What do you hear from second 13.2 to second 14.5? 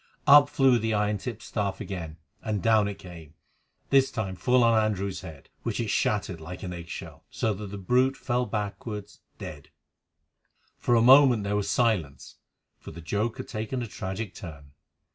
had taken a tragic